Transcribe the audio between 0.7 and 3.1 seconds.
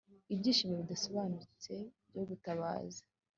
bidasobanutse byo gutabaza